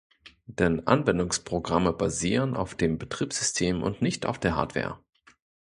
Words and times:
Denn 0.47 0.87
Anwendungsprogramme 0.87 1.93
basieren 1.93 2.55
auf 2.57 2.73
dem 2.73 2.97
Betriebssystem 2.97 3.83
und 3.83 4.01
nicht 4.01 4.25
auf 4.25 4.39
der 4.39 4.55
Hardware. 4.55 4.97